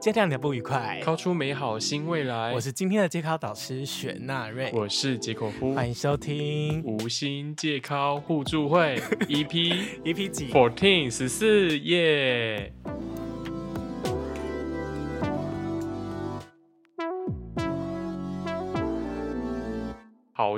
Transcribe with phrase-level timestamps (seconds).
[0.00, 2.54] 戒掉你的不愉快，靠出美好新未来。
[2.54, 6.82] 我是今天的戒考导师雪纳瑞，我是杰口夫，欢迎收听。
[6.84, 8.96] 无心戒考互助会。
[9.28, 12.72] EP EP 几？fourteen 十四耶。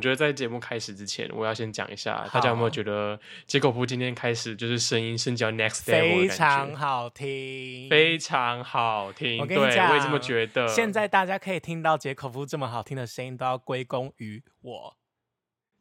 [0.02, 6.28] 觉得在节目开始之前，我要先讲一下，大家有没有觉得杰克夫今天开始就是声音升级到 next level 非？
[6.28, 10.66] 常好听，非常好听，我跟你讲，对我也这么觉得。
[10.66, 14.96] 现在大家可以听到杰口夫这么好听的声音，都要归功于我。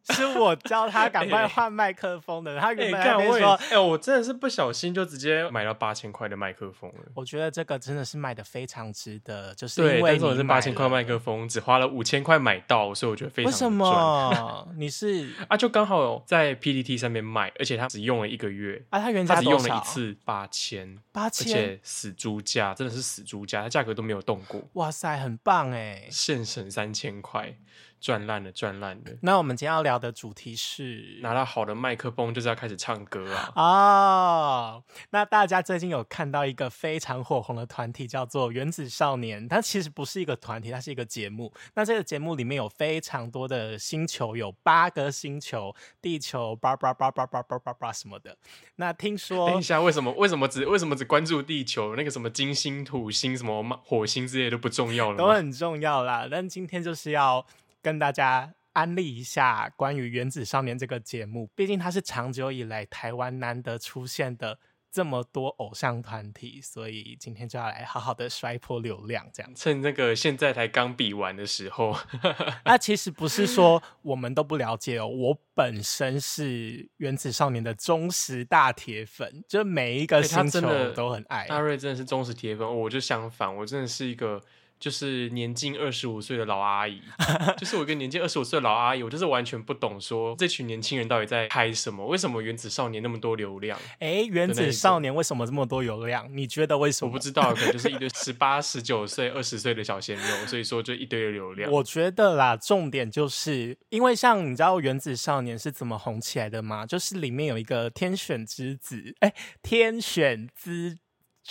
[0.09, 7.05] 是我教他赶快换麦克风的，他哎，原本在说，哎，我真的是不小心就直接买到八千块的麦克风了。
[7.13, 14.67] 我觉得这个真的是卖的非常值得，就是对，因为但是我八千块麦克风，只花了五千块买到，所以我觉得非常为什么？
[14.77, 15.55] 你是啊？
[15.55, 18.99] 就刚好在 PPT 上面卖，而且他只用了一个月，啊？
[18.99, 19.77] 他原他只用了？
[19.77, 26.07] 一次八千，八千，而且死猪价，真的是死猪价，它价格都没有动过，哇塞，很棒哎！
[26.09, 27.55] 现省三千块，
[28.01, 29.11] 赚烂了，赚烂了。
[29.21, 33.53] 那我们今天要聊的主题是拿到好的麦克风就是要开始唱歌啊！
[33.55, 39.47] 哦，那大家最近有看到一个非常火红的团体，叫做原子少年。
[39.47, 41.53] 它其实不是一个团体，它是一个节目。
[41.75, 48.35] 那这个节目里面有非常多的星球，有八个星球，地球叭叭叭叭叭叭叭叭什么的。
[48.77, 51.95] 那听说等一下，为什么为什么只为什么只关注地球？
[51.95, 55.17] 那个什么金星、土星、什么火星之类都不重要了吗？
[55.17, 56.27] 都很重要啦。
[56.29, 57.45] 但今天就是要
[57.81, 64.59] 跟大家安利一下关于《原子少年》这个节目，毕竟它是长久以来台湾难得出现的
[64.89, 69.51] 这么多偶像团体，所以今天就要来好好的摔破流量，这样。
[69.55, 71.97] 趁那个现在才刚比完的时候，
[72.65, 76.43] 那其实不是说我们都不了解哦，我本身是
[76.97, 81.47] 《原子少年》的忠实大铁粉，就每一个星球都很爱。
[81.47, 84.41] 大瑞真的是忠实铁粉，我就相反，我真的是一个
[84.81, 86.99] 就是年近二十五岁的老阿姨，
[87.55, 93.79] 就是我一个年近二十五岁的老阿姨，我就是完全不懂说这群年轻人到底在拍什么，为什么原子少年那么多流量？
[93.99, 96.27] 哎，《原子少年》为什么这么多流量？
[96.35, 97.11] 你觉得为什么？
[97.11, 101.71] 我不知道，可能就是一堆十八、十九岁、二十岁的小鲜肉，所以说就一堆的流量。
[101.71, 106.87] 我觉得啦，重点就是因为像你知道《原子少年》是怎么红起来的吗？
[106.87, 109.31] 就是里面有一个天选之子，哎，
[109.61, 110.97] 天选之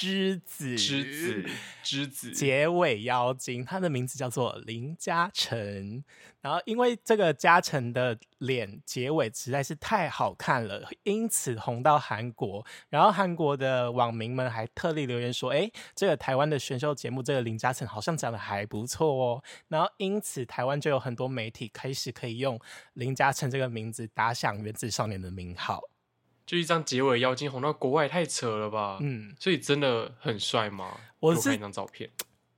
[0.01, 1.51] 之子之子，
[1.83, 6.03] 之子，结尾妖精，他的名字叫做林嘉诚。
[6.41, 12.65] 然后因为这个嘉诚的脸结尾实在是太好看了，因此红到韩国。
[12.89, 22.59] 然后韩国的网民们还特地留言说：“哎，这个台湾的选秀节目，这个林嘉诚好像长得还不错哦。”然后因此台湾就有很多媒体开始可以用
[22.95, 25.90] 林嘉诚这个名字打响原子少年的名号。
[26.51, 28.99] 就一张结尾妖精红到国外，太扯了吧？
[29.03, 30.99] 嗯，所以真的很帅吗？
[31.21, 32.11] 我看一张照片。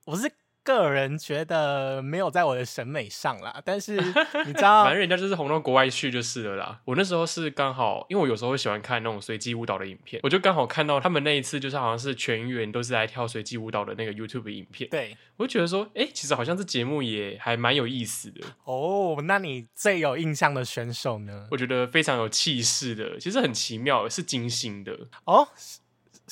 [0.06, 0.32] 我是
[0.64, 3.96] 个人觉得没有在我的审美上啦，但是
[4.46, 6.80] 你知道反正人家就是红到国外去就是了啦。
[6.84, 21.48] 我那时候是刚好，因为我有时候会喜欢看那种随机舞蹈的影片，我就刚好看到他们那一次就是好像是全员都是来跳随机舞蹈的那个 YouTube 影片，对我就觉得说，哎、其实好像这节目也还蛮有意思的，哦，那你最有印象的选手呢？
[21.50, 25.48] 我觉得非常有气势的，其实很奇妙，是金星的，哦，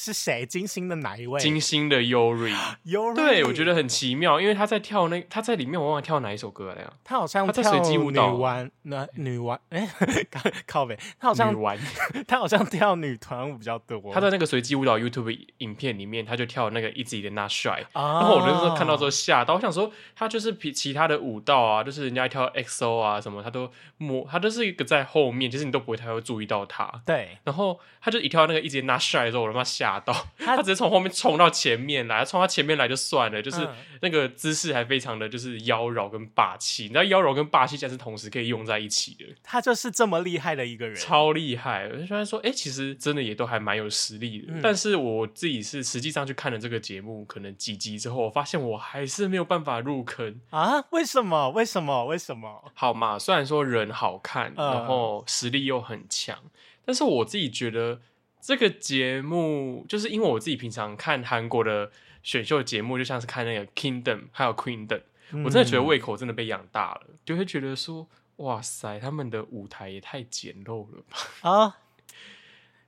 [0.01, 0.47] 是是谁？
[0.47, 1.39] 金星的哪一位？
[1.39, 2.57] 金星的 Yuri。
[2.87, 6.91] Yuri 对，我觉得很奇妙，因为他在跳那他在里面，我忘了跳哪一首歌了呀？
[7.05, 9.87] 他好像他在跳随机舞蹈女玩那女玩哎，
[10.31, 11.79] 靠 靠北，他好像女玩。
[12.27, 14.01] 他好像跳女团舞比较多。
[14.15, 26.91] 他在那个随机舞蹈 YouTube 影片里面，他就跳那个 Easy 的 Not Shy，啊，然后我那时候看到之后吓到，我想说他就是比其他的舞蹈啊，就是人家跳 XO 啊什么，他都摸，他都是一个在后面，就是你都不会太会注意到他。
[27.05, 40.95] 对然后他就一跳那个一直拿 shy 的时候，我他妈吓到，他他直接从后面冲到前面来，冲到前面来就算了，就是嗯那个姿势还非常的就是妖娆跟霸气，你知道妖娆跟霸气竟然是同时可以用在一起的，他就是这么厉害的一个人。
[40.95, 41.89] 超厉害！
[42.07, 44.53] 虽然说，哎、其实真的也都还蛮有实力的。
[44.53, 50.39] 嗯但是我自己是实际上去看了这个节目，可能几集之后，我发现我还是没有办法入坑。
[50.51, 50.85] 啊？
[50.91, 51.49] 为什么？
[51.51, 52.05] 为什么？
[52.05, 52.71] 为什么？
[52.75, 56.37] 好嘛，虽然说人好看，嗯然后实力又很强，
[56.85, 58.01] 但是我自己觉得
[58.41, 61.91] 这个节目，就是因为我自己平常看韩国的
[62.23, 65.03] 选秀节目，就像是看那个 Kingdom 还有 Queendom，、
[65.45, 71.49] 我真的觉得胃口真的被养大了，就会觉得说，哇塞，他们的舞台也太简陋了吧？
[71.49, 71.77] 啊，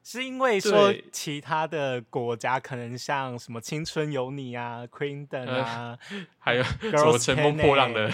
[0.03, 5.99] 是因为说其他的国家可能像什么《青春有你》啊，《Queendom》啊，
[6.39, 8.13] 还有什么乘风破浪的，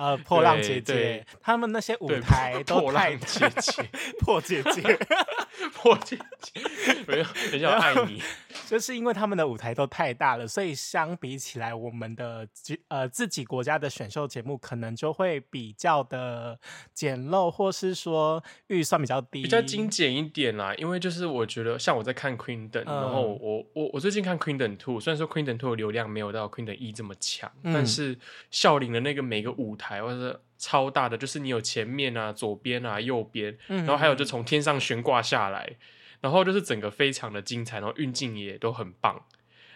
[0.00, 3.82] 呃，破浪姐姐对，他们那些舞台都破太浪姐姐，
[4.18, 4.98] 破姐姐，
[5.76, 6.60] 破姐姐，
[7.06, 8.22] 没有，比较爱你，
[8.70, 12.46] 就是因为他们的舞台都太大了，所以相比起来，我们的
[12.86, 16.56] 呃自己国家的选秀节目可能就会比较的
[16.94, 20.72] 简陋，或是说预算比较低，比较精简一点啦。
[20.76, 28.16] 因为就是我觉得，像我在看 Queendom，然后我我我最近看 Queendom Two，虽然说 Queendom Two 的流量没有到 Queendom 一这么强，但是
[28.52, 35.76] 笑林的那个每个舞台或者超大的，就是你有前面啊、左边啊、右边，然后还有就从天上悬挂下来。
[36.20, 39.24] 然后就是整个非常的精彩，然后运镜也都很棒。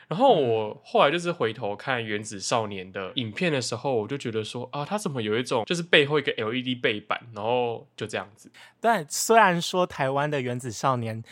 [0.09, 8.51] 然后我后来就是回头看《原子少年》的影片的时候，我就觉得说啊，他怎么有一种就是背后一个 LED 背板，然后就这样子。
[8.81, 11.23] 但虽然说台湾的《原子少年》。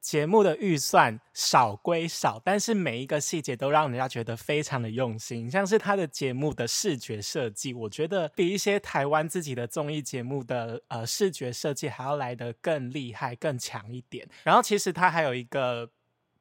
[0.00, 5.50] 节目的预算少归少，但是每一个细节都让人家觉得非常的用心。
[5.50, 14.26] 像是他的节目的视觉设计，我觉得比一些台湾自己的综艺节目的呃视觉设计还要来得更厉害、更强一点。
[14.42, 15.90] 然后其实他还有一个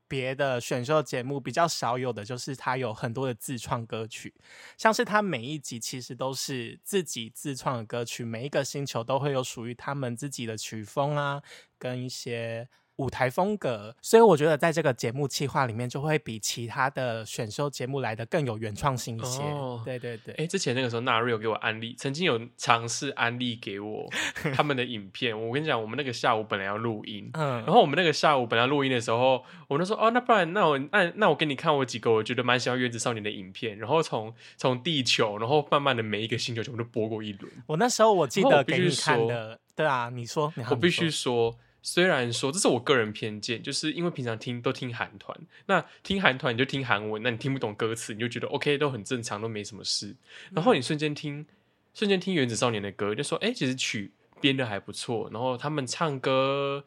[0.07, 4.33] 别的选秀节目比较少有的，就是他有很多的自创歌曲，
[4.77, 11.43] 像是他每一集其实都是自己自创的歌曲，每一个星球都会有属于他们自己的曲风啊，
[11.77, 12.69] 跟一些。
[12.99, 19.41] 舞台风格，所以我觉得在这个节目企划里面，就会比其他的选秀节目来的更有原创性一些。
[19.85, 24.05] 对对对，哎，之前那个时候，纳瑞有给我安利，曾经有尝试安利给我
[24.53, 25.33] 他们的影片。
[25.33, 37.49] 我跟你讲，我们那个下午本来要录音，嗯，然后我们那个下午本来录音的时候，我就说，哦，那不然，那我那那我给你看我几个我觉得蛮喜欢《原子少年》的影片，然后从从地球，然后慢慢的每一个星球全部都播过一轮。
[37.65, 41.55] 我那时候我记得给你看的，对啊，你说，我必须说。
[41.81, 50.15] 虽然说这是我个人偏见，就是因为平常听都听韩团，那听韩团你就听韩文，那你听不懂歌词，你就觉得 OK 都很正常，都没什么事。
[50.51, 51.45] 然后你瞬间听，
[51.93, 54.11] 瞬间听原子少年的歌，就说哎，其实曲
[54.41, 56.83] 编的还不错，然后他们唱歌，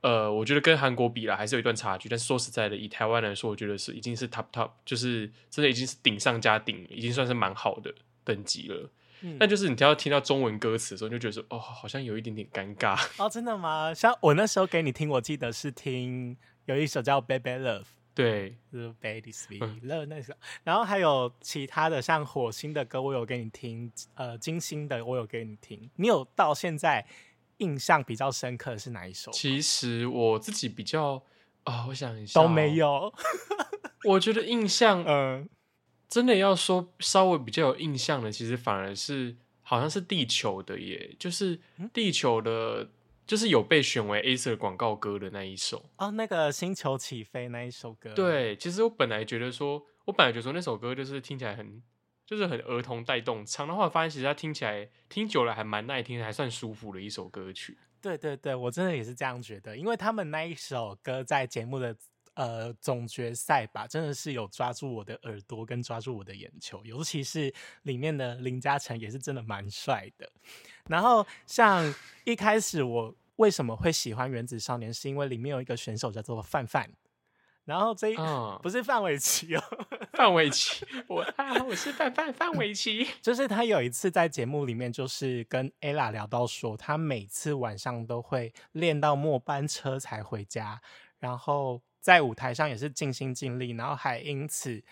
[0.00, 2.08] 呃，我觉得跟韩国比了还是有一段差距。
[2.08, 7.92] 但说实在的，以台湾来说，我觉得是已经是 top top，就是真的已经是顶上加顶，已经算是蛮好的
[8.24, 8.88] 等级了。
[9.38, 13.92] 那就是你听到听到中文歌词的时候，你就觉得说哦，好像有一点点尴尬 哦，真的吗？
[13.94, 16.36] 像我那时候给你听，我记得是听
[16.66, 17.80] 有一首叫《Baby Love》，
[18.14, 20.32] 对，是《Baby Sweet Love》那首，
[20.64, 25.90] 然后还有其他的像火星的歌，我有给你听，呃，金星的我有给你听。
[25.96, 27.04] 你有到现在
[27.58, 29.32] 印象比较深刻的是哪一首？
[29.32, 31.22] 其实我自己比较
[31.64, 33.12] 啊，我想一下都没有。
[34.04, 35.48] 我觉得印象，嗯。
[36.08, 41.60] 真的要说稍微比较有印象的，其实反而是好像是地球的耶，就是
[41.92, 42.88] 地球的，
[43.26, 48.14] 就是有被选为 A 色广告歌的那一首哦，那个星球起飞那一首歌。
[48.14, 51.82] 对，其实我本来觉得说，我本来觉得说那首歌就是听起来很，
[52.24, 57.76] 就是很儿童带动唱的话，发现其实它听起来听久了还蛮耐听，还算舒服的一首歌曲。
[58.00, 61.94] 对对对，我真的也是这样觉得，因为他们那一首歌在节目的。
[62.38, 67.52] 呃，总决赛吧，真的是有抓住我的耳朵跟抓住我的眼球，尤其是
[67.82, 70.30] 里面的林嘉诚也是真的蛮帅的。
[70.86, 71.92] 然后像
[72.24, 76.88] 一开始我为什么会喜欢《原子少年》，是因为里面有一个选手叫做范范，
[77.64, 78.14] 然后这
[78.62, 79.62] 不是范玮琪哦，
[80.12, 90.80] 范玮琪， 我啊，我是范范范玮琪，就是他有一次在节目里面，就是跟 ella 聊到说，他每次晚上都会练到末班车才回家，
[91.18, 91.82] 然后。
[92.00, 94.82] 在舞台上也是尽心尽力，然后还因此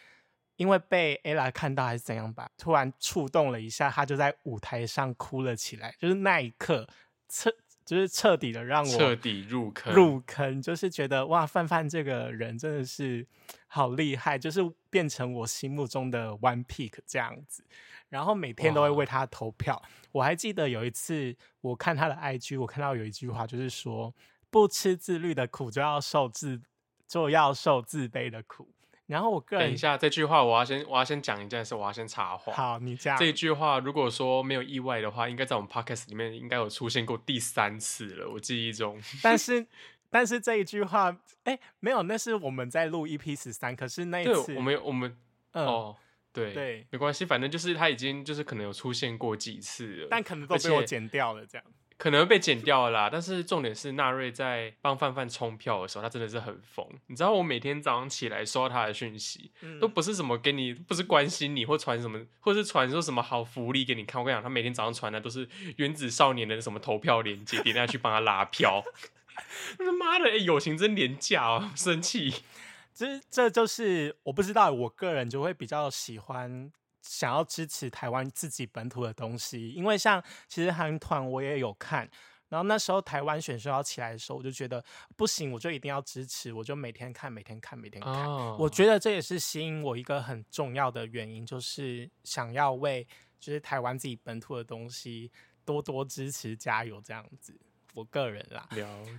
[0.57, 5.95] 因为被 ella 看到还是怎样吧，突然触动了一下，他就在舞台上哭了起来。
[5.99, 6.89] 就是那一刻
[7.29, 7.51] 彻
[7.85, 13.27] 就是彻底的让我彻底入坑入坑，就是觉得哇，范范这个人真的是
[13.67, 14.61] 好厉害，就是
[14.91, 17.63] 变成我心目中的 one pick 这样子。
[18.09, 19.83] 然后每天都会为他投票。
[20.13, 24.15] 我还记得有一次我看他的 IG，我看到有一句话就是说，
[24.51, 26.61] 不吃自律的苦就要受自。
[27.07, 28.69] 就要受自卑的苦，
[29.07, 32.53] 然后我个人等一下这句话，我要先我要先讲一件事，我要先插话。
[32.53, 39.01] 好，你讲这句话，如果说没有意外的话，应该在我们 podcast 里面应该有出现过第三次了，我记忆中。
[39.23, 39.65] 但是
[40.11, 45.17] 但是这一句话，哎，没有，那是我们在录 EP 十三，可是那一次我们我们
[45.53, 45.97] 哦，
[46.33, 51.65] 对对，没关系，反正就是他已经就是可能有出现过几次了，但可能都被我剪掉了，这样。
[51.99, 56.87] 可能被剪掉了啦，但是重点是纳瑞在帮范范冲票的时候，他真的是很疯。
[57.07, 59.51] 你知道我每天早上起来收到他的讯息，
[59.81, 64.21] 都不是什么给你，不是关心你或传什么，或是传说什么好福利给你看。
[64.21, 68.85] 我跟你讲，他每天早上传的都是原子少年的什么投票链接，点下去帮他拉票。
[69.79, 72.31] 他妈的，哎，友情真廉价哦，生气。
[72.93, 76.71] 其实这就是我不知道，我个人就会比较喜欢。
[77.09, 82.09] 想要支持台湾自己本土的东西，因为像其实韩团我也有看，
[82.49, 84.83] 然然后那时候台湾选秀要起来的时候，我就觉得
[85.15, 88.25] 不行，我就一定要支持，我就每天看，每天看，每天看。
[88.25, 93.07] 哦，我觉得这也是吸引我一个很重要的原因，就是想要为
[93.39, 95.31] 就是台湾自己本土的东西
[95.67, 97.61] 多多支持、加油这样子。
[97.97, 98.69] 我个人啦。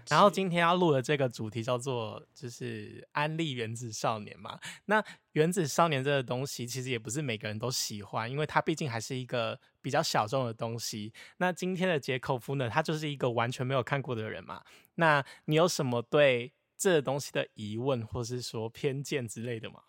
[0.08, 4.60] 然后今天要录的这个主题叫做就是安利原子少年嘛。
[4.86, 11.12] 那原子少年这个东西其实也不是每个人都喜欢，因为它毕竟还是一个比较小众的东西。
[11.38, 14.64] 那今天的杰口夫呢，他就是一个完全没有看过的人嘛。
[14.96, 19.82] 那你有什么对这个东西的疑问，或是说偏见之类的吗？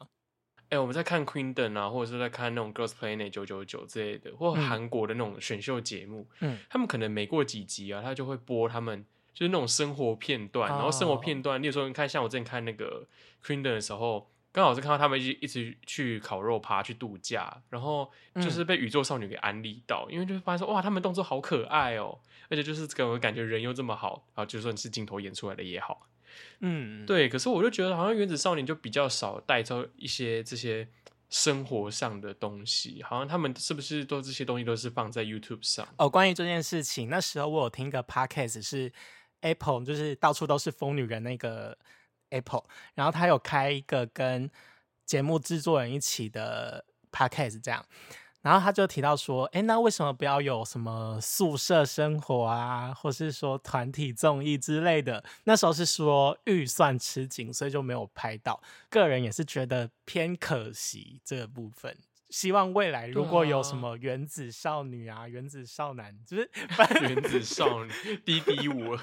[0.70, 4.68] 哎、我们在看 Queendom 啊，或者是在看那种 Girls Planet 九九九之类的，或嗯。
[4.68, 6.58] 韩国的那种选秀节目，嗯。
[6.68, 11.16] 他们可能每过几集啊，他就会播他们就是那种生活片段，然后生活哦。
[11.16, 13.06] 片段，例如说你看，像我之前看那个
[13.42, 22.18] Queendom 的时候，刚好是看到他们一一直去烤肉趴、去度假，然后嗯就是被宇宙少女给安利到，因为就发现说哇，他们动作好可爱哦，
[22.50, 26.08] 而且就是给我感觉人又这么好，然后就算是镜头演出来的也好。
[26.60, 30.88] 嗯，对，可是我就觉得好像原子少年就比较少带着一些这些
[31.28, 35.86] 生活上的东西，好像他们是不是都这些东西都是放在 YouTube 上？
[35.96, 38.92] 哦，关于这件事情，那时候我有听一个 podcast 是
[39.40, 41.76] Apple，就是到处都是疯女人那个
[42.30, 42.64] Apple，
[42.94, 44.50] 然后他有开一个跟
[45.04, 47.84] 节目制作人一起的 podcast 这样，
[48.40, 55.22] 然后他就提到说，哎，那为什么不要有什么宿舍生活啊，或是说团体综艺之类的？
[55.44, 58.62] 那时候是说预算吃紧，所以就没有拍到。
[58.88, 61.96] 个人也是觉得偏可惜这个部分。
[62.30, 66.50] 希望未来如果有什么原子少女啊、原子少男，就是
[67.02, 67.90] 原子少女
[68.24, 68.96] 滴滴舞，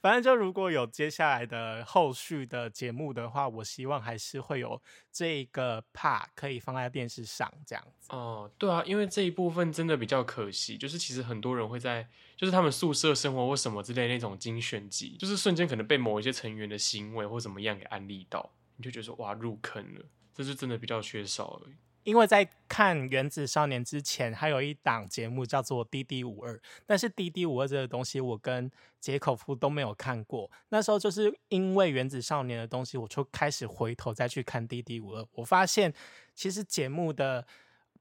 [0.00, 8.08] 反正就如果有接下来的后续的节目的话，我希望还是会有这个 part 可以放在电视上这样子。
[8.10, 20.00] 哦，对啊，因为这一部分真的比较可惜，就是其实很多人会在就是他们宿舍生活或什么之类的那种精选集，就是瞬间可能被某一些成员的行为或怎么样给安利到，你就觉得说哇入坑了，
[20.32, 21.74] 这是真的比较缺少而已。
[22.04, 30.50] 因为在看《原子少年》之前，还有一档节目叫做《滴滴五二》，但是《滴滴五二》这个东西，我跟杰口夫都没有看过。
[30.70, 35.92] 那时候就是因为《原子少年》的东西，我就开始回头再去看《滴滴五二》，我发现
[36.34, 37.46] 其实节目的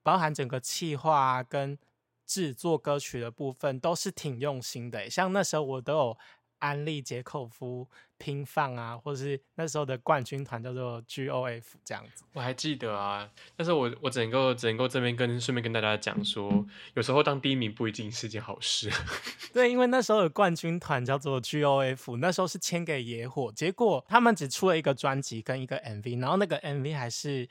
[0.01, 1.77] 包含整个企划啊跟
[2.25, 5.09] 制作歌曲的部分都是挺用心的。
[5.09, 6.17] 像那时候我都有
[6.59, 7.87] 安利杰口夫
[8.21, 12.23] 拼放啊，或是那时候的冠军团叫做 GOF 这样子。
[12.33, 16.63] 我还记得啊，但是我我只能够只能够这边跟顺便跟大家讲说，
[16.93, 18.91] 有时候当第一名不一定是件好事。
[19.51, 27.49] 对，因为那时候的冠军团叫做 GOF，那时候是签给野火，结果他们只出了一个专辑跟一个 MV，然后那个 MV 还是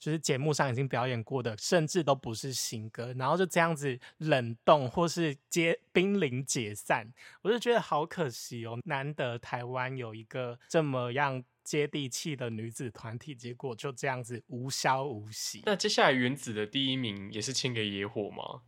[0.00, 15.62] 就是节目上已经表演过的，甚至都不是新歌，然后就这样子冷冻或是接濒临解散，我就觉得好可惜哦，难得台湾有一个这么样接地气的女子团体，结果就这样子无消无息。
[15.66, 18.62] 那接下来原子的第一名也是签给野火吗？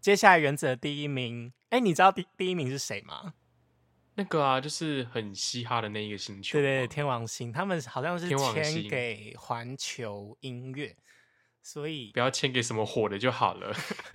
[0.00, 3.34] 接下来原子的第一名，哎，你知道第第一名是谁吗？
[4.14, 6.62] 那个啊，就是很嘻哈的那一个星球吗。
[6.62, 10.96] 对对对，天王星，他们好像是签天王星给环球音乐，
[11.62, 13.74] 所以不，要签给什么火的就好了。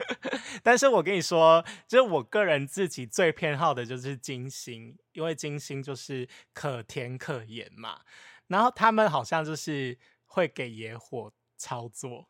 [0.63, 8.01] 但是我跟你说，就是我个人自己最偏好的就是金星，因为金星就是可甜可盐嘛，
[8.48, 12.27] 然后他们好像就是会给野火操作，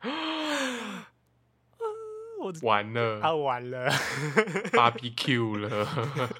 [2.42, 3.90] 我完了、啊完了。
[4.72, 5.88] barbecue 了。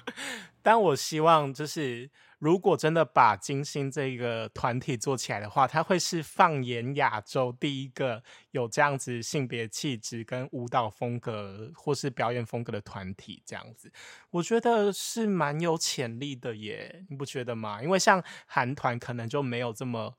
[0.61, 13.91] 但我希望就是，如果真的把金星这个团体做起来的话，它会是放眼亚洲第一个有这样子性别气质跟舞蹈风格或是表演风格的团体，这样子，
[14.29, 17.83] 我觉得是蛮有潜力的耶，你不觉得吗？
[17.83, 20.15] 因为像韩团可能就没有这么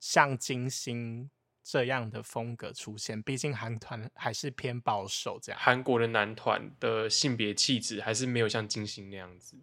[0.00, 1.30] 像金星
[1.62, 5.60] 这样的风格出现，毕竟韩团还是偏保守这样。
[5.60, 9.56] 韩国的男团的性别气质还是没有像金星那样子。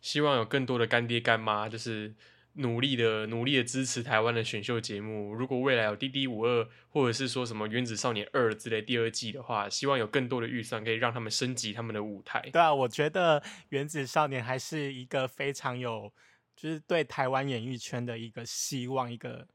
[0.00, 2.14] 希望有更多的干爹干妈，就是
[2.54, 5.32] 努力的努力的支持台湾的选秀节目。
[5.32, 12.40] 如果未来有《滴滴五二》或者是说什么《原子少年二》之类第二季的话，希望有更多的预算可以让他们升级他们的舞台。
[12.52, 16.12] 对啊，我觉得原子少年还是一个非常有，
[16.56, 19.46] 就是对台湾演艺圈的一个希望，一个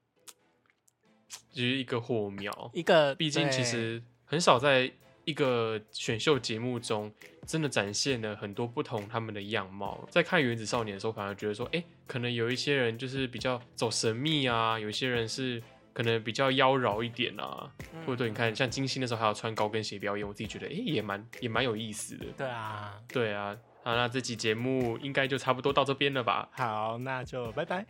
[1.52, 2.72] 就是一个火苗。
[2.74, 4.92] 一个，毕竟其对实很少在
[5.26, 7.12] 一个选秀节目中
[7.46, 10.08] 真的展现了很多不同他们的样貌。
[10.10, 15.62] 在看《原子少年》的时候，反而觉得说，哎、可能有一些人就是比较走神秘啊，有一些人是
[15.94, 17.70] 可能比较妖娆一点啊，
[18.06, 22.26] 或者对，你看像金星的时候还要穿高跟鞋表演，我自己觉得哎、诶也蛮也蛮有意思的。
[22.38, 26.48] 对啊，对啊，好，那这期节目应该就差不多到这边了吧？
[26.54, 27.86] 好，那就拜拜。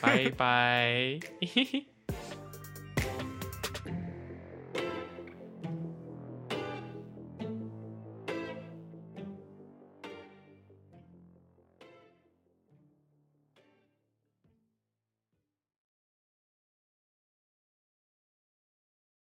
[0.00, 1.18] 拜拜。
[1.40, 1.86] 嘿嘿嘿